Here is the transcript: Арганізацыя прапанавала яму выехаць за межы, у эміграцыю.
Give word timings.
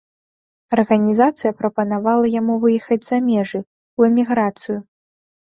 Арганізацыя 0.77 1.51
прапанавала 1.59 2.31
яму 2.39 2.55
выехаць 2.63 3.01
за 3.11 3.21
межы, 3.29 3.63
у 4.01 4.07
эміграцыю. 4.09 4.77